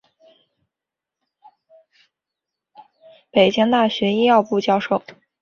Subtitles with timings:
[3.29, 4.99] 北京大学医学部教授。